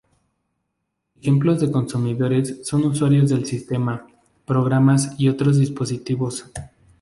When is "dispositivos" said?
5.59-6.45